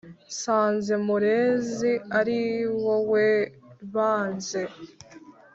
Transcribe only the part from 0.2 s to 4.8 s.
Nsanze Murezi ari wowe bâanzê